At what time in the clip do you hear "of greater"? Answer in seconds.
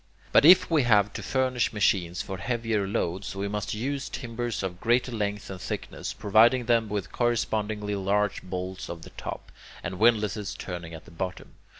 4.63-5.11